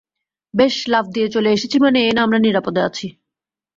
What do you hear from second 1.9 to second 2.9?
এই না আমরা নিরাপদে